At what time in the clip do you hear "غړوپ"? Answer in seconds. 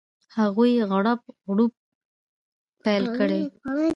1.45-1.73